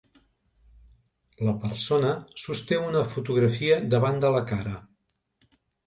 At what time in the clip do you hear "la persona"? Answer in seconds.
1.49-2.15